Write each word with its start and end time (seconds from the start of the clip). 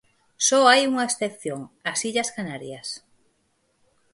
Só 0.47 0.59
hai 0.69 0.81
unha 0.91 1.07
excepción: 1.09 1.59
as 1.91 1.99
Illas 2.09 2.29
Canarias. 2.35 2.87